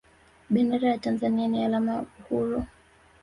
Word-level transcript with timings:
bendera 0.49 0.89
ya 0.89 0.97
tanzania 0.97 1.47
ni 1.47 1.63
alama 1.65 1.91
ya 1.93 2.03
uhuru 2.19 2.63